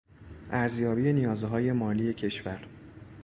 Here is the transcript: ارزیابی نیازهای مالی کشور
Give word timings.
ارزیابی 0.51 1.13
نیازهای 1.13 1.71
مالی 1.71 2.13
کشور 2.13 2.67